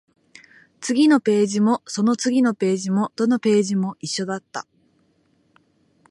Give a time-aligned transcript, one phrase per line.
[0.79, 4.65] 次のページも、その次のページも、どのページも一緒だった